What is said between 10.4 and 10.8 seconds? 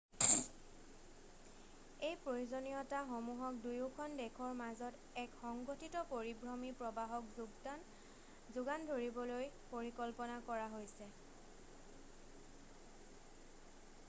কৰা